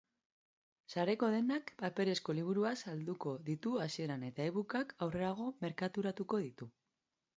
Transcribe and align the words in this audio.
Sareko 0.93 1.27
dendak 1.33 1.73
paperezko 1.81 2.35
liburuak 2.39 2.81
salduko 2.85 3.35
ditu 3.51 3.75
hasieran 3.85 4.25
eta 4.31 4.49
ebook-ak 4.53 4.97
aurrerago 5.07 5.51
merkaturatuko 5.67 6.41
ditu. 6.49 6.71